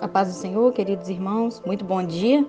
A 0.00 0.08
paz 0.08 0.28
do 0.28 0.34
Senhor, 0.34 0.72
queridos 0.72 1.08
irmãos, 1.08 1.62
muito 1.66 1.84
bom 1.84 2.02
dia. 2.02 2.46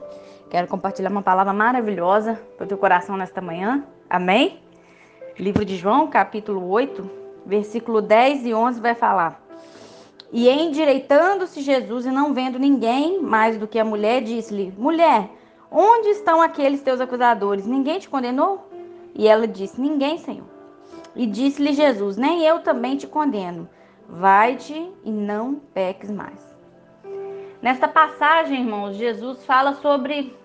Quero 0.50 0.68
compartilhar 0.68 1.12
uma 1.12 1.22
palavra 1.22 1.52
maravilhosa 1.52 2.40
para 2.56 2.64
o 2.64 2.68
teu 2.68 2.78
coração 2.78 3.18
nesta 3.18 3.42
manhã. 3.42 3.84
Amém? 4.10 4.60
Livro 5.38 5.66
de 5.66 5.76
João, 5.76 6.08
capítulo 6.08 6.70
8, 6.70 7.10
versículo 7.46 8.02
10 8.02 8.46
e 8.46 8.54
11 8.54 8.80
vai 8.80 8.96
falar: 8.96 9.42
E 10.32 10.50
endireitando-se 10.50 11.62
Jesus 11.62 12.06
e 12.06 12.12
não 12.12 12.34
vendo 12.34 12.58
ninguém 12.58 13.22
mais 13.22 13.58
do 13.58 13.68
que 13.68 13.80
a 13.80 13.86
mulher, 13.86 14.22
disse-lhe: 14.22 14.74
Mulher, 14.78 15.30
onde 15.70 16.10
estão 16.10 16.42
aqueles 16.42 16.82
teus 16.82 17.02
acusadores? 17.02 17.66
Ninguém 17.66 18.00
te 18.00 18.10
condenou? 18.10 18.70
E 19.14 19.28
ela 19.28 19.48
disse: 19.48 19.80
Ninguém, 19.82 20.18
Senhor. 20.18 20.61
E 21.16 21.26
disse-lhe 21.26 21.74
Jesus: 21.74 22.18
Nem 22.18 22.46
eu 22.46 22.60
também 22.60 22.96
te 22.96 23.08
condeno. 23.08 23.68
Vai-te 24.08 24.92
e 25.04 25.12
não 25.12 25.56
peques 25.56 26.12
mais. 26.12 26.52
Nesta 27.62 27.88
passagem, 27.88 28.62
irmãos, 28.62 28.96
Jesus 28.96 29.46
fala 29.46 29.74
sobre 29.76 30.36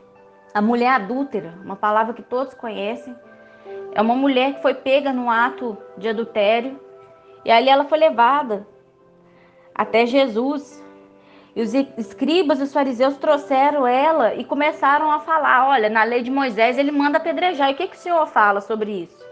a 0.52 0.60
mulher 0.60 0.90
adúltera, 0.90 1.54
uma 1.64 1.76
palavra 1.76 2.14
que 2.14 2.22
todos 2.22 2.54
conhecem. 2.54 3.16
É 3.92 4.00
uma 4.00 4.14
mulher 4.14 4.54
que 4.54 4.62
foi 4.62 4.74
pega 4.74 5.12
no 5.12 5.30
ato 5.30 5.76
de 5.96 6.08
adultério 6.08 6.78
e 7.44 7.50
ali 7.50 7.68
ela 7.68 7.84
foi 7.84 7.98
levada 7.98 8.66
até 9.74 10.04
Jesus. 10.04 10.84
E 11.54 11.62
os 11.62 11.72
escribas 11.74 12.60
e 12.60 12.64
os 12.64 12.72
fariseus 12.72 13.16
trouxeram 13.16 13.86
ela 13.86 14.34
e 14.34 14.44
começaram 14.44 15.10
a 15.10 15.20
falar: 15.20 15.68
olha, 15.68 15.88
na 15.88 16.04
lei 16.04 16.22
de 16.22 16.30
Moisés 16.30 16.76
ele 16.76 16.92
manda 16.92 17.16
apedrejar. 17.18 17.70
E 17.70 17.72
o 17.72 17.76
que, 17.76 17.88
que 17.88 17.96
o 17.96 17.98
Senhor 17.98 18.26
fala 18.26 18.60
sobre 18.60 18.92
isso? 18.92 19.25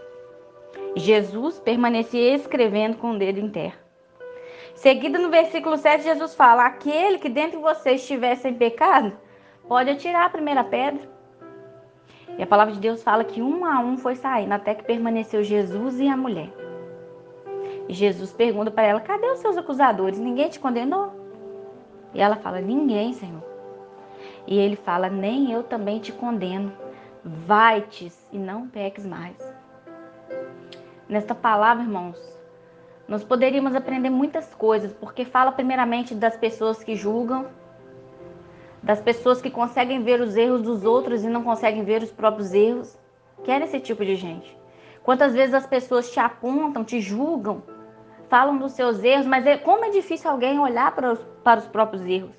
Jesus 0.95 1.59
permanecia 1.59 2.35
escrevendo 2.35 2.97
com 2.97 3.11
o 3.11 3.19
dedo 3.19 3.39
em 3.39 3.49
terra. 3.49 3.75
Seguida 4.75 5.19
no 5.19 5.29
versículo 5.29 5.77
7, 5.77 6.03
Jesus 6.03 6.33
fala: 6.35 6.65
Aquele 6.65 7.17
que 7.17 7.29
dentre 7.29 7.57
vocês 7.57 8.01
estiver 8.01 8.35
sem 8.35 8.53
pecado, 8.53 9.13
pode 9.67 9.89
atirar 9.89 10.25
a 10.25 10.29
primeira 10.29 10.63
pedra. 10.63 11.01
E 12.37 12.43
a 12.43 12.47
palavra 12.47 12.73
de 12.73 12.79
Deus 12.79 13.03
fala 13.03 13.23
que 13.23 13.41
um 13.41 13.65
a 13.65 13.79
um 13.79 13.97
foi 13.97 14.15
saindo, 14.15 14.53
até 14.53 14.75
que 14.75 14.83
permaneceu 14.83 15.43
Jesus 15.43 15.99
e 15.99 16.07
a 16.07 16.17
mulher. 16.17 16.51
E 17.87 17.93
Jesus 17.93 18.31
pergunta 18.33 18.71
para 18.71 18.83
ela: 18.83 18.99
Cadê 18.99 19.27
os 19.27 19.39
seus 19.39 19.57
acusadores? 19.57 20.19
Ninguém 20.19 20.49
te 20.49 20.59
condenou? 20.59 21.13
E 22.13 22.21
ela 22.21 22.35
fala: 22.35 22.59
Ninguém, 22.61 23.13
Senhor. 23.13 23.43
E 24.47 24.57
ele 24.57 24.75
fala: 24.75 25.09
Nem 25.09 25.51
eu 25.51 25.63
também 25.63 25.99
te 25.99 26.11
condeno. 26.11 26.71
Vai-te 27.23 28.11
e 28.31 28.37
não 28.37 28.67
peques 28.67 29.05
mais. 29.05 29.54
Nesta 31.07 31.35
palavra, 31.35 31.83
irmãos, 31.83 32.17
nós 33.07 33.23
poderíamos 33.23 33.75
aprender 33.75 34.09
muitas 34.09 34.55
coisas, 34.55 34.91
porque 34.93 35.23
fala 35.23 35.51
primeiramente 35.51 36.15
das 36.15 36.35
pessoas 36.35 36.83
que 36.83 36.95
julgam, 36.95 37.45
das 38.81 38.99
pessoas 38.99 39.39
que 39.39 39.51
conseguem 39.51 40.01
ver 40.01 40.19
os 40.19 40.35
erros 40.35 40.63
dos 40.63 40.83
outros 40.83 41.23
e 41.23 41.27
não 41.27 41.43
conseguem 41.43 41.83
ver 41.83 42.01
os 42.01 42.11
próprios 42.11 42.53
erros. 42.53 42.97
Quer 43.43 43.61
esse 43.61 43.79
tipo 43.79 44.03
de 44.03 44.15
gente? 44.15 44.57
Quantas 45.03 45.33
vezes 45.33 45.53
as 45.53 45.67
pessoas 45.67 46.09
te 46.09 46.19
apontam, 46.19 46.83
te 46.83 46.99
julgam, 46.99 47.61
falam 48.27 48.57
dos 48.57 48.71
seus 48.71 49.03
erros, 49.03 49.27
mas 49.27 49.45
é, 49.45 49.57
como 49.57 49.85
é 49.85 49.91
difícil 49.91 50.31
alguém 50.31 50.59
olhar 50.59 50.95
para 50.95 51.13
os, 51.13 51.19
para 51.43 51.59
os 51.59 51.67
próprios 51.67 52.03
erros. 52.03 52.35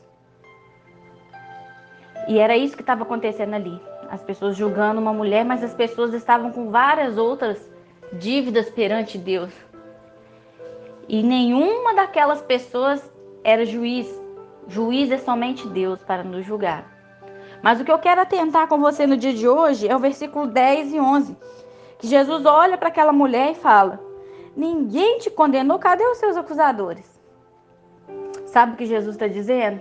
E 2.26 2.40
era 2.40 2.56
isso 2.56 2.74
que 2.74 2.82
estava 2.82 3.04
acontecendo 3.04 3.54
ali. 3.54 3.80
As 4.10 4.22
pessoas 4.24 4.56
julgando 4.56 5.00
uma 5.00 5.12
mulher, 5.12 5.44
mas 5.44 5.62
as 5.62 5.72
pessoas 5.72 6.12
estavam 6.12 6.50
com 6.50 6.70
várias 6.70 7.16
outras 7.16 7.75
dívidas 8.12 8.70
perante 8.70 9.18
Deus. 9.18 9.52
E 11.08 11.22
nenhuma 11.22 11.94
daquelas 11.94 12.42
pessoas 12.42 13.02
era 13.44 13.64
juiz. 13.64 14.08
Juiz 14.68 15.10
é 15.10 15.18
somente 15.18 15.68
Deus 15.68 16.02
para 16.02 16.24
nos 16.24 16.44
julgar. 16.44 16.92
Mas 17.62 17.80
o 17.80 17.84
que 17.84 17.92
eu 17.92 17.98
quero 17.98 18.20
atentar 18.20 18.68
com 18.68 18.78
você 18.80 19.06
no 19.06 19.16
dia 19.16 19.32
de 19.32 19.48
hoje 19.48 19.88
é 19.88 19.94
o 19.94 20.00
versículo 20.00 20.46
10 20.46 20.94
e 20.94 21.00
11. 21.00 21.36
Que 21.98 22.06
Jesus 22.06 22.44
olha 22.44 22.76
para 22.76 22.88
aquela 22.88 23.12
mulher 23.12 23.52
e 23.52 23.54
fala: 23.54 24.00
Ninguém 24.56 25.18
te 25.18 25.30
condenou, 25.30 25.78
cadê 25.78 26.04
os 26.04 26.18
seus 26.18 26.36
acusadores? 26.36 27.16
Sabe 28.46 28.72
o 28.72 28.76
que 28.76 28.86
Jesus 28.86 29.14
está 29.14 29.26
dizendo? 29.26 29.80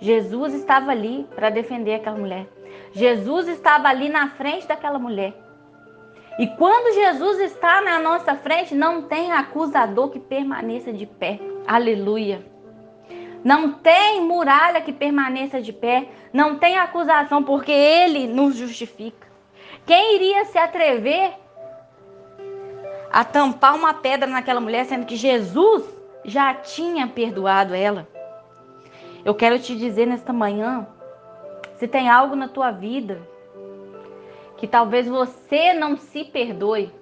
Jesus 0.00 0.54
estava 0.54 0.90
ali 0.90 1.26
para 1.34 1.50
defender 1.50 1.94
aquela 1.94 2.18
mulher. 2.18 2.46
Jesus 2.92 3.48
estava 3.48 3.88
ali 3.88 4.08
na 4.08 4.30
frente 4.30 4.66
daquela 4.66 4.98
mulher. 4.98 5.43
E 6.38 6.48
quando 6.48 6.94
Jesus 6.94 7.40
está 7.40 7.80
na 7.80 7.98
nossa 8.00 8.34
frente, 8.34 8.74
não 8.74 9.02
tem 9.02 9.30
acusador 9.30 10.10
que 10.10 10.18
permaneça 10.18 10.92
de 10.92 11.06
pé. 11.06 11.38
Aleluia. 11.66 12.44
Não 13.44 13.72
tem 13.72 14.20
muralha 14.20 14.80
que 14.80 14.92
permaneça 14.92 15.60
de 15.60 15.72
pé. 15.72 16.08
Não 16.32 16.58
tem 16.58 16.76
acusação, 16.76 17.44
porque 17.44 17.70
Ele 17.70 18.26
nos 18.26 18.56
justifica. 18.56 19.28
Quem 19.86 20.16
iria 20.16 20.44
se 20.46 20.58
atrever 20.58 21.34
a 23.12 23.22
tampar 23.22 23.76
uma 23.76 23.94
pedra 23.94 24.28
naquela 24.28 24.60
mulher, 24.60 24.86
sendo 24.86 25.06
que 25.06 25.14
Jesus 25.14 25.84
já 26.24 26.52
tinha 26.54 27.06
perdoado 27.06 27.74
ela? 27.74 28.08
Eu 29.24 29.34
quero 29.34 29.58
te 29.58 29.76
dizer 29.76 30.06
nesta 30.06 30.32
manhã: 30.32 30.86
se 31.76 31.86
tem 31.86 32.08
algo 32.08 32.34
na 32.34 32.48
tua 32.48 32.72
vida 32.72 33.33
que 34.56 34.66
talvez 34.66 35.08
você 35.08 35.72
não 35.72 35.96
se 35.96 36.24
perdoe. 36.24 36.92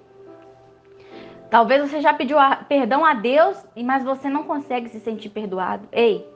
Talvez 1.49 1.89
você 1.89 2.01
já 2.01 2.13
pediu 2.13 2.37
perdão 2.67 3.05
a 3.05 3.13
Deus, 3.13 3.63
mas 3.75 4.03
você 4.03 4.27
não 4.27 4.43
consegue 4.43 4.89
se 4.89 4.99
sentir 4.99 5.29
perdoado. 5.29 5.87
Ei, 5.91 6.27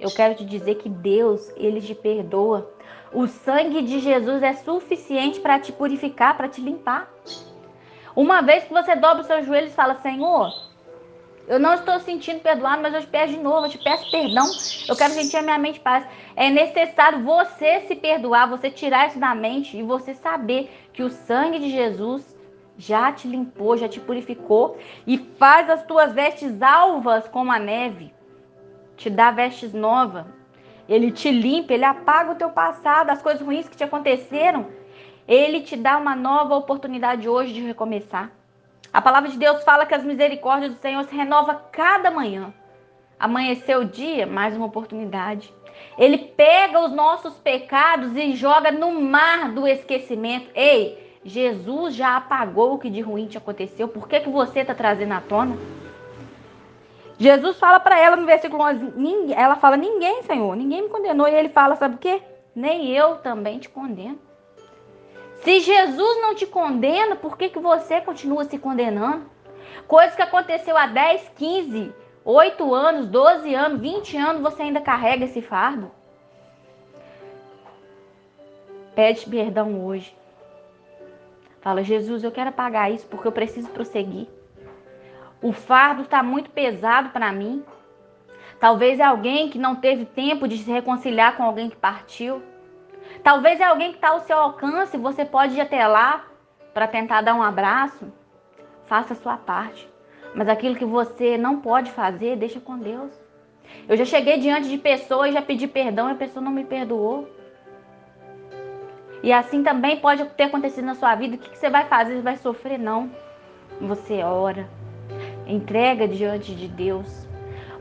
eu 0.00 0.10
quero 0.10 0.34
te 0.34 0.44
dizer 0.44 0.76
que 0.76 0.88
Deus, 0.88 1.52
ele 1.56 1.80
te 1.80 1.94
perdoa. 1.94 2.70
O 3.12 3.26
sangue 3.26 3.82
de 3.82 3.98
Jesus 3.98 4.42
é 4.42 4.54
suficiente 4.54 5.40
para 5.40 5.58
te 5.58 5.72
purificar, 5.72 6.36
para 6.36 6.48
te 6.48 6.60
limpar. 6.60 7.10
Uma 8.14 8.40
vez 8.40 8.64
que 8.64 8.72
você 8.72 8.96
dobra 8.96 9.20
os 9.20 9.26
seus 9.26 9.46
joelhos 9.46 9.72
e 9.72 9.76
fala: 9.76 9.96
Senhor, 9.96 10.50
eu 11.48 11.58
não 11.58 11.72
estou 11.72 11.98
sentindo 12.00 12.40
perdoado, 12.40 12.82
mas 12.82 12.92
eu 12.92 13.00
te 13.00 13.06
peço 13.06 13.32
de 13.32 13.40
novo, 13.40 13.66
eu 13.66 13.70
te 13.70 13.78
peço 13.78 14.10
perdão. 14.10 14.46
Eu 14.86 14.94
quero 14.94 15.14
sentir 15.14 15.38
a 15.38 15.42
minha 15.42 15.56
mente 15.56 15.80
paz. 15.80 16.06
É 16.36 16.50
necessário 16.50 17.24
você 17.24 17.80
se 17.88 17.96
perdoar, 17.96 18.50
você 18.50 18.70
tirar 18.70 19.08
isso 19.08 19.18
da 19.18 19.34
mente 19.34 19.74
e 19.74 19.82
você 19.82 20.12
saber 20.12 20.70
que 20.92 21.02
o 21.02 21.08
sangue 21.08 21.58
de 21.58 21.70
Jesus 21.70 22.36
já 22.76 23.10
te 23.12 23.26
limpou, 23.26 23.78
já 23.78 23.88
te 23.88 23.98
purificou 23.98 24.76
e 25.06 25.16
faz 25.38 25.70
as 25.70 25.82
tuas 25.84 26.12
vestes 26.12 26.60
alvas 26.60 27.26
como 27.28 27.50
a 27.50 27.58
neve. 27.58 28.12
Te 28.96 29.08
dá 29.08 29.30
vestes 29.30 29.72
novas. 29.72 30.26
Ele 30.86 31.10
te 31.10 31.30
limpa, 31.30 31.72
ele 31.72 31.84
apaga 31.84 32.32
o 32.32 32.36
teu 32.36 32.50
passado, 32.50 33.08
as 33.08 33.22
coisas 33.22 33.40
ruins 33.40 33.66
que 33.66 33.76
te 33.76 33.84
aconteceram. 33.84 34.66
Ele 35.26 35.62
te 35.62 35.76
dá 35.76 35.96
uma 35.96 36.14
nova 36.14 36.56
oportunidade 36.56 37.26
hoje 37.26 37.54
de 37.54 37.60
recomeçar. 37.62 38.37
A 38.98 39.00
palavra 39.00 39.30
de 39.30 39.38
Deus 39.38 39.62
fala 39.62 39.86
que 39.86 39.94
as 39.94 40.02
misericórdias 40.02 40.74
do 40.74 40.80
Senhor 40.80 41.04
se 41.04 41.14
renova 41.14 41.54
cada 41.70 42.10
manhã. 42.10 42.52
Amanheceu 43.16 43.82
o 43.82 43.84
dia, 43.84 44.26
mais 44.26 44.56
uma 44.56 44.66
oportunidade. 44.66 45.54
Ele 45.96 46.18
pega 46.18 46.80
os 46.80 46.90
nossos 46.90 47.34
pecados 47.34 48.16
e 48.16 48.32
joga 48.34 48.72
no 48.72 49.00
mar 49.00 49.52
do 49.52 49.68
esquecimento. 49.68 50.50
Ei, 50.52 51.16
Jesus 51.24 51.94
já 51.94 52.16
apagou 52.16 52.74
o 52.74 52.78
que 52.80 52.90
de 52.90 53.00
ruim 53.00 53.28
te 53.28 53.38
aconteceu. 53.38 53.86
Por 53.86 54.08
que, 54.08 54.18
que 54.18 54.28
você 54.28 54.62
está 54.62 54.74
trazendo 54.74 55.12
à 55.12 55.20
tona? 55.20 55.56
Jesus 57.18 57.56
fala 57.56 57.78
para 57.78 58.00
ela 58.00 58.16
no 58.16 58.26
versículo 58.26 58.64
11, 58.64 59.32
ela 59.32 59.54
fala, 59.54 59.76
ninguém, 59.76 60.24
Senhor, 60.24 60.56
ninguém 60.56 60.82
me 60.82 60.88
condenou. 60.88 61.28
E 61.28 61.34
ele 61.36 61.50
fala, 61.50 61.76
sabe 61.76 61.94
o 61.94 61.98
quê? 61.98 62.20
Nem 62.52 62.88
eu 62.88 63.18
também 63.18 63.60
te 63.60 63.68
condeno. 63.68 64.18
Se 65.40 65.60
Jesus 65.60 66.20
não 66.20 66.34
te 66.34 66.46
condena, 66.46 67.16
por 67.16 67.36
que, 67.36 67.48
que 67.48 67.58
você 67.58 68.00
continua 68.00 68.44
se 68.44 68.58
condenando? 68.58 69.30
Coisas 69.86 70.14
que 70.14 70.22
aconteceu 70.22 70.76
há 70.76 70.86
10, 70.86 71.30
15, 71.36 71.94
8 72.24 72.74
anos, 72.74 73.06
12 73.06 73.54
anos, 73.54 73.80
20 73.80 74.16
anos, 74.16 74.42
você 74.42 74.62
ainda 74.62 74.80
carrega 74.80 75.24
esse 75.24 75.40
fardo? 75.40 75.90
Pede 78.94 79.24
perdão 79.26 79.86
hoje. 79.86 80.14
Fala, 81.60 81.82
Jesus, 81.82 82.24
eu 82.24 82.32
quero 82.32 82.50
apagar 82.50 82.92
isso 82.92 83.06
porque 83.06 83.28
eu 83.28 83.32
preciso 83.32 83.68
prosseguir. 83.70 84.26
O 85.40 85.52
fardo 85.52 86.02
está 86.02 86.22
muito 86.22 86.50
pesado 86.50 87.10
para 87.10 87.32
mim. 87.32 87.64
Talvez 88.58 88.98
é 88.98 89.04
alguém 89.04 89.48
que 89.48 89.58
não 89.58 89.76
teve 89.76 90.04
tempo 90.04 90.48
de 90.48 90.58
se 90.58 90.70
reconciliar 90.70 91.36
com 91.36 91.44
alguém 91.44 91.70
que 91.70 91.76
partiu. 91.76 92.42
Talvez 93.22 93.60
é 93.60 93.64
alguém 93.64 93.90
que 93.90 93.96
está 93.96 94.10
ao 94.10 94.20
seu 94.20 94.38
alcance, 94.38 94.96
você 94.96 95.24
pode 95.24 95.54
ir 95.54 95.60
até 95.60 95.86
lá 95.86 96.24
para 96.72 96.86
tentar 96.86 97.20
dar 97.22 97.34
um 97.34 97.42
abraço. 97.42 98.12
Faça 98.86 99.12
a 99.12 99.16
sua 99.16 99.36
parte. 99.36 99.88
Mas 100.34 100.48
aquilo 100.48 100.76
que 100.76 100.84
você 100.84 101.36
não 101.36 101.60
pode 101.60 101.90
fazer, 101.90 102.36
deixa 102.36 102.60
com 102.60 102.78
Deus. 102.78 103.12
Eu 103.88 103.96
já 103.96 104.04
cheguei 104.04 104.38
diante 104.38 104.68
de 104.68 104.78
pessoas 104.78 105.32
já 105.32 105.42
pedi 105.42 105.66
perdão 105.66 106.08
e 106.08 106.12
a 106.12 106.16
pessoa 106.16 106.42
não 106.42 106.52
me 106.52 106.64
perdoou. 106.64 107.28
E 109.22 109.32
assim 109.32 109.62
também 109.62 109.98
pode 109.98 110.24
ter 110.30 110.44
acontecido 110.44 110.84
na 110.84 110.94
sua 110.94 111.14
vida. 111.14 111.36
O 111.36 111.38
que 111.38 111.56
você 111.56 111.68
vai 111.68 111.86
fazer? 111.86 112.16
Você 112.16 112.22
vai 112.22 112.36
sofrer? 112.36 112.78
Não. 112.78 113.10
Você 113.80 114.22
ora. 114.22 114.68
Entrega 115.46 116.06
diante 116.06 116.54
de 116.54 116.68
Deus. 116.68 117.26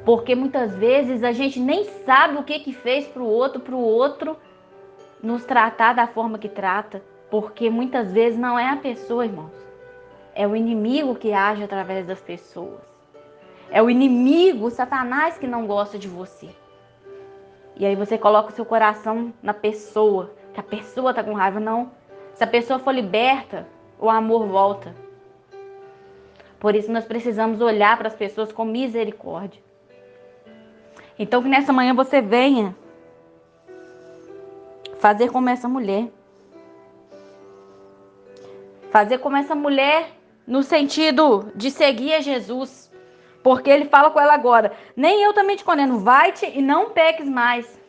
Porque 0.03 0.33
muitas 0.35 0.75
vezes 0.75 1.23
a 1.23 1.31
gente 1.31 1.59
nem 1.59 1.83
sabe 2.05 2.37
o 2.37 2.43
que 2.43 2.59
que 2.59 2.73
fez 2.73 3.07
para 3.07 3.21
o 3.21 3.27
outro, 3.27 3.59
para 3.59 3.75
o 3.75 3.79
outro 3.79 4.37
nos 5.21 5.45
tratar 5.45 5.93
da 5.93 6.07
forma 6.07 6.37
que 6.37 6.49
trata. 6.49 7.01
Porque 7.29 7.69
muitas 7.69 8.11
vezes 8.11 8.39
não 8.39 8.57
é 8.57 8.69
a 8.69 8.77
pessoa, 8.77 9.25
irmãos. 9.25 9.53
É 10.33 10.47
o 10.47 10.55
inimigo 10.55 11.15
que 11.15 11.33
age 11.33 11.63
através 11.63 12.05
das 12.05 12.21
pessoas. 12.21 12.81
É 13.69 13.81
o 13.81 13.89
inimigo, 13.89 14.67
o 14.67 14.69
Satanás, 14.69 15.37
que 15.37 15.47
não 15.47 15.67
gosta 15.67 15.97
de 15.97 16.07
você. 16.07 16.49
E 17.75 17.85
aí 17.85 17.95
você 17.95 18.17
coloca 18.17 18.49
o 18.49 18.55
seu 18.55 18.65
coração 18.65 19.33
na 19.43 19.53
pessoa, 19.53 20.31
que 20.53 20.59
a 20.59 20.63
pessoa 20.63 21.13
tá 21.13 21.23
com 21.23 21.33
raiva. 21.33 21.59
Não. 21.59 21.91
Se 22.33 22.43
a 22.43 22.47
pessoa 22.47 22.79
for 22.79 22.93
liberta, 22.93 23.67
o 23.99 24.09
amor 24.09 24.45
volta. 24.47 24.95
Por 26.59 26.75
isso 26.75 26.91
nós 26.91 27.05
precisamos 27.05 27.61
olhar 27.61 27.97
para 27.97 28.07
as 28.07 28.15
pessoas 28.15 28.51
com 28.51 28.65
misericórdia. 28.65 29.61
Então 31.19 31.41
que 31.41 31.49
nessa 31.49 31.73
manhã 31.73 31.93
você 31.93 32.21
venha 32.21 32.75
fazer 34.99 35.31
como 35.31 35.49
essa 35.49 35.67
mulher. 35.67 36.09
Fazer 38.91 39.17
como 39.19 39.37
essa 39.37 39.55
mulher 39.55 40.11
no 40.45 40.63
sentido 40.63 41.51
de 41.55 41.69
seguir 41.69 42.13
a 42.13 42.21
Jesus. 42.21 42.91
Porque 43.43 43.69
ele 43.69 43.85
fala 43.85 44.11
com 44.11 44.19
ela 44.19 44.33
agora: 44.33 44.71
Nem 44.95 45.21
eu 45.21 45.33
também 45.33 45.55
te 45.55 45.63
condeno, 45.63 45.99
vai-te 45.99 46.45
e 46.45 46.61
não 46.61 46.89
peques 46.89 47.27
mais. 47.27 47.79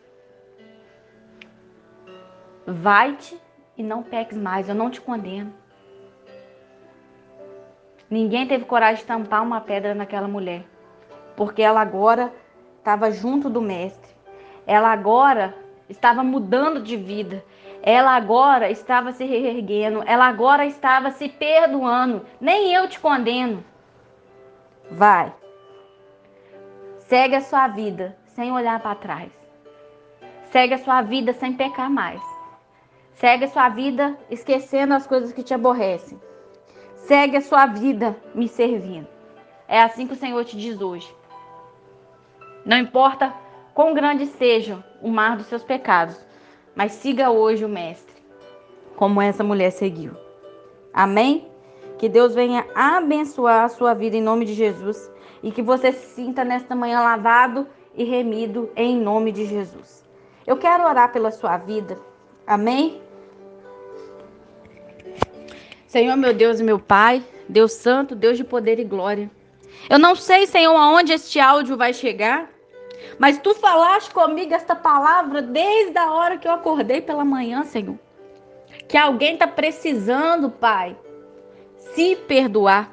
Vai-te 2.66 3.40
e 3.76 3.82
não 3.82 4.02
peques 4.02 4.36
mais, 4.36 4.68
eu 4.68 4.74
não 4.74 4.90
te 4.90 5.00
condeno. 5.00 5.52
Ninguém 8.10 8.46
teve 8.46 8.64
coragem 8.64 9.02
de 9.02 9.04
tampar 9.04 9.42
uma 9.42 9.60
pedra 9.60 9.94
naquela 9.94 10.28
mulher, 10.28 10.64
porque 11.36 11.62
ela 11.62 11.80
agora 11.80 12.32
estava 12.78 13.10
junto 13.10 13.50
do 13.50 13.60
Mestre. 13.60 14.10
Ela 14.66 14.92
agora 14.92 15.54
estava 15.88 16.22
mudando 16.22 16.82
de 16.82 16.96
vida. 16.96 17.44
Ela 17.82 18.16
agora 18.16 18.70
estava 18.70 19.12
se 19.12 19.24
reerguendo. 19.24 20.02
Ela 20.06 20.26
agora 20.26 20.66
estava 20.66 21.10
se 21.10 21.28
perdoando. 21.28 22.24
Nem 22.40 22.72
eu 22.72 22.88
te 22.88 22.98
condeno. 22.98 23.64
Vai. 24.90 25.32
Segue 26.98 27.36
a 27.36 27.40
sua 27.40 27.68
vida 27.68 28.16
sem 28.26 28.52
olhar 28.52 28.80
para 28.80 28.94
trás. 28.94 29.32
Segue 30.50 30.74
a 30.74 30.78
sua 30.78 31.02
vida 31.02 31.32
sem 31.32 31.52
pecar 31.52 31.90
mais. 31.90 32.22
Segue 33.12 33.44
a 33.44 33.48
sua 33.48 33.68
vida 33.68 34.16
esquecendo 34.30 34.94
as 34.94 35.06
coisas 35.06 35.32
que 35.32 35.42
te 35.42 35.52
aborrecem. 35.52 36.20
Segue 36.94 37.36
a 37.36 37.40
sua 37.40 37.66
vida 37.66 38.16
me 38.34 38.48
servindo. 38.48 39.08
É 39.66 39.82
assim 39.82 40.06
que 40.06 40.14
o 40.14 40.16
Senhor 40.16 40.44
te 40.44 40.56
diz 40.56 40.80
hoje. 40.80 41.12
Não 42.64 42.76
importa 42.76 43.34
quão 43.78 43.94
grande 43.94 44.26
seja 44.26 44.84
o 45.00 45.08
mar 45.08 45.36
dos 45.36 45.46
seus 45.46 45.62
pecados, 45.62 46.16
mas 46.74 46.90
siga 46.90 47.30
hoje 47.30 47.64
o 47.64 47.68
Mestre, 47.68 48.16
como 48.96 49.22
essa 49.22 49.44
mulher 49.44 49.70
seguiu. 49.70 50.16
Amém? 50.92 51.46
Que 51.96 52.08
Deus 52.08 52.34
venha 52.34 52.66
abençoar 52.74 53.62
a 53.62 53.68
sua 53.68 53.94
vida 53.94 54.16
em 54.16 54.20
nome 54.20 54.44
de 54.44 54.52
Jesus 54.52 55.08
e 55.44 55.52
que 55.52 55.62
você 55.62 55.92
se 55.92 56.16
sinta 56.16 56.44
nesta 56.44 56.74
manhã 56.74 56.98
lavado 56.98 57.68
e 57.94 58.02
remido 58.02 58.68
em 58.74 58.96
nome 58.96 59.30
de 59.30 59.46
Jesus. 59.46 60.04
Eu 60.44 60.56
quero 60.56 60.82
orar 60.82 61.12
pela 61.12 61.30
sua 61.30 61.56
vida. 61.56 62.00
Amém? 62.44 63.00
Senhor, 65.86 66.16
meu 66.16 66.34
Deus 66.34 66.58
e 66.58 66.64
meu 66.64 66.80
Pai, 66.80 67.22
Deus 67.48 67.74
Santo, 67.74 68.16
Deus 68.16 68.36
de 68.36 68.42
poder 68.42 68.80
e 68.80 68.84
glória. 68.84 69.30
Eu 69.88 70.00
não 70.00 70.16
sei, 70.16 70.48
Senhor, 70.48 70.74
aonde 70.74 71.12
este 71.12 71.38
áudio 71.38 71.76
vai 71.76 71.92
chegar, 71.94 72.57
mas 73.18 73.38
tu 73.38 73.54
falaste 73.54 74.10
comigo 74.12 74.54
esta 74.54 74.74
palavra 74.74 75.42
desde 75.42 75.98
a 75.98 76.12
hora 76.12 76.38
que 76.38 76.46
eu 76.46 76.52
acordei 76.52 77.00
pela 77.00 77.24
manhã, 77.24 77.64
Senhor. 77.64 77.98
Que 78.86 78.96
alguém 78.96 79.34
está 79.34 79.46
precisando, 79.46 80.50
Pai, 80.50 80.96
se 81.94 82.16
perdoar. 82.16 82.92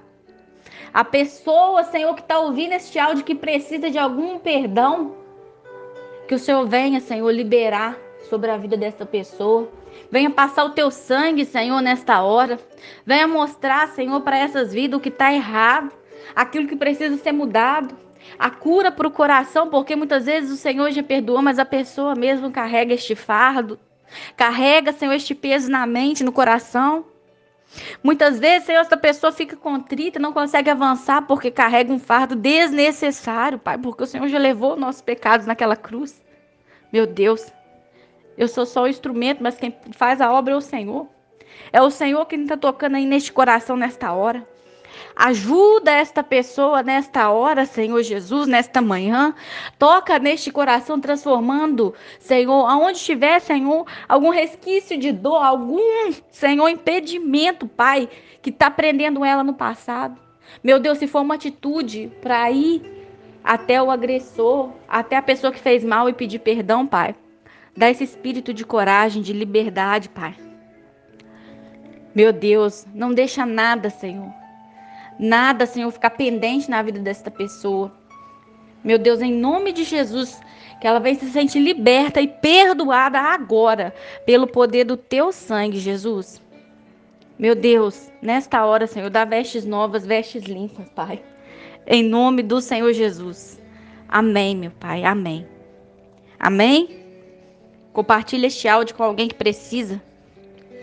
A 0.94 1.04
pessoa, 1.04 1.84
Senhor, 1.84 2.14
que 2.16 2.22
está 2.22 2.40
ouvindo 2.40 2.74
este 2.74 2.98
áudio 2.98 3.26
que 3.26 3.36
precisa 3.36 3.90
de 3.90 3.98
algum 3.98 4.40
perdão, 4.40 5.16
que 6.28 6.36
o 6.36 6.40
Senhor 6.40 6.66
venha, 6.66 7.00
Senhor, 7.02 7.30
liberar 7.32 7.98
sobre 8.30 8.50
a 8.50 8.58
vida 8.58 8.78
dessa 8.78 9.06
pessoa. 9.06 9.70
Venha 10.10 10.30
passar 10.30 10.66
o 10.66 10.72
teu 10.72 10.90
sangue, 10.90 11.46
Senhor, 11.46 11.82
nesta 11.82 12.22
hora. 12.22 12.60
Venha 13.06 13.28
mostrar, 13.28 13.90
Senhor, 13.90 14.22
para 14.22 14.38
essas 14.38 14.74
vidas 14.74 14.98
o 14.98 15.02
que 15.02 15.10
está 15.10 15.34
errado, 15.34 15.92
aquilo 16.36 16.68
que 16.68 16.76
precisa 16.76 17.18
ser 17.18 17.32
mudado. 17.32 18.05
A 18.38 18.50
cura 18.50 18.92
para 18.92 19.08
o 19.08 19.12
coração, 19.12 19.70
porque 19.70 19.96
muitas 19.96 20.26
vezes 20.26 20.52
o 20.52 20.58
Senhor 20.58 20.92
já 20.92 21.04
perdoou, 21.04 21.42
mas 21.42 21.60
a 21.60 21.66
pessoa 21.66 22.16
mesmo 22.16 22.52
carrega 22.52 22.94
este 22.94 23.16
fardo, 23.16 23.80
carrega, 24.36 24.92
Senhor, 24.92 25.14
este 25.14 25.34
peso 25.34 25.70
na 25.70 25.86
mente, 25.86 26.24
no 26.24 26.32
coração. 26.32 27.06
Muitas 28.04 28.40
vezes, 28.40 28.66
Senhor, 28.66 28.82
essa 28.82 28.98
pessoa 28.98 29.32
fica 29.32 29.56
contrita, 29.56 30.20
não 30.20 30.32
consegue 30.32 30.70
avançar 30.70 31.22
porque 31.24 31.52
carrega 31.52 31.92
um 31.92 32.00
fardo 32.00 32.36
desnecessário, 32.36 33.60
Pai, 33.60 33.78
porque 33.78 34.04
o 34.04 34.08
Senhor 34.08 34.28
já 34.28 34.38
levou 34.38 34.76
nossos 34.76 35.02
pecados 35.02 35.46
naquela 35.46 35.76
cruz. 35.76 36.22
Meu 36.92 37.06
Deus, 37.06 37.52
eu 38.38 38.48
sou 38.48 38.66
só 38.66 38.84
o 38.84 38.88
instrumento, 38.88 39.42
mas 39.42 39.58
quem 39.58 39.76
faz 39.92 40.22
a 40.22 40.32
obra 40.32 40.54
é 40.54 40.58
o 40.58 40.62
Senhor. 40.62 41.08
É 41.72 41.82
o 41.82 41.90
Senhor 41.90 42.26
que 42.26 42.36
está 42.36 42.58
tocando 42.58 42.96
aí 42.96 43.06
neste 43.06 43.32
coração 43.32 43.76
nesta 43.76 44.12
hora. 44.14 44.48
Ajuda 45.16 45.92
esta 45.92 46.22
pessoa 46.22 46.84
nesta 46.84 47.30
hora, 47.30 47.66
Senhor 47.66 48.02
Jesus, 48.04 48.48
nesta 48.48 48.82
manhã. 48.82 49.34
Toca 49.80 50.20
neste 50.20 50.52
coração, 50.52 51.00
transformando, 51.00 51.94
Senhor, 52.20 52.70
aonde 52.70 52.98
estiver, 52.98 53.40
Senhor, 53.40 53.86
algum 54.08 54.30
resquício 54.30 54.98
de 54.98 55.12
dor, 55.12 55.44
algum, 55.44 56.12
Senhor, 56.30 56.68
impedimento, 56.68 57.68
Pai, 57.68 58.10
que 58.42 58.50
está 58.50 58.70
prendendo 58.70 59.24
ela 59.24 59.44
no 59.44 59.54
passado. 59.54 60.20
Meu 60.64 60.80
Deus, 60.80 60.98
se 60.98 61.08
for 61.08 61.22
uma 61.22 61.36
atitude 61.36 62.12
para 62.22 62.50
ir 62.52 62.82
até 63.44 63.82
o 63.82 63.92
agressor, 63.92 64.72
até 64.88 65.16
a 65.16 65.22
pessoa 65.22 65.54
que 65.54 65.60
fez 65.60 65.84
mal 65.84 66.10
e 66.10 66.14
pedir 66.14 66.40
perdão, 66.40 66.86
Pai. 66.86 67.16
Dá 67.78 67.90
esse 67.90 68.04
espírito 68.04 68.54
de 68.54 68.66
coragem, 68.66 69.22
de 69.22 69.34
liberdade, 69.34 70.10
Pai. 70.10 70.36
Meu 72.16 72.32
Deus, 72.32 72.88
não 72.94 73.14
deixa 73.14 73.46
nada, 73.46 73.90
Senhor. 73.90 74.45
Nada, 75.20 75.66
Senhor, 75.66 75.92
ficar 75.92 76.12
pendente 76.12 76.70
na 76.70 76.82
vida 76.82 77.00
desta 77.00 77.32
pessoa. 77.32 77.92
Meu 78.84 78.98
Deus, 79.00 79.22
em 79.22 79.34
nome 79.34 79.72
de 79.72 79.84
Jesus, 79.84 80.40
que 80.80 80.88
ela 80.88 81.00
venha 81.00 81.16
se 81.18 81.30
sentir 81.32 81.60
liberta 81.60 82.22
e 82.22 82.28
perdoada 82.28 83.20
agora, 83.20 83.94
pelo 84.26 84.46
poder 84.46 84.84
do 84.84 84.98
teu 84.98 85.32
sangue, 85.32 85.80
Jesus. 85.80 86.42
Meu 87.40 87.56
Deus, 87.56 88.12
nesta 88.22 88.66
hora, 88.66 88.88
Senhor, 88.88 89.10
dá 89.10 89.26
vestes 89.26 89.66
novas, 89.66 90.06
vestes 90.06 90.44
limpas, 90.44 90.88
Pai. 90.90 91.24
Em 91.88 92.04
nome 92.04 92.44
do 92.44 92.62
Senhor 92.62 92.92
Jesus. 92.94 93.62
Amém, 94.08 94.56
meu 94.56 94.72
Pai. 94.72 95.04
Amém. 95.04 95.48
Amém? 96.40 97.04
Compartilhe 97.92 98.48
este 98.48 98.68
áudio 98.68 98.96
com 98.96 99.04
alguém 99.04 99.28
que 99.28 99.36
precisa 99.36 100.02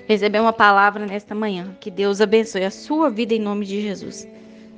receber 0.07 0.41
uma 0.41 0.53
palavra 0.53 1.07
nesta 1.07 1.35
manhã. 1.35 1.77
Que 1.81 1.91
Deus 1.91 2.21
abençoe 2.21 2.65
a 2.65 2.71
sua 2.71 3.11
vida 3.11 3.35
em 3.35 3.41
nome 3.41 3.67
de 3.67 3.81
Jesus. 3.81 4.27